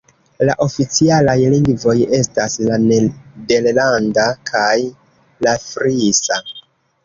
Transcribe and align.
La 0.49 0.53
oficialaj 0.67 1.35
lingvoj 1.55 1.95
estas 2.21 2.57
la 2.71 2.81
nederlanda 2.87 4.27
kaj 4.55 4.75
la 5.49 5.57
frisa. 5.71 6.45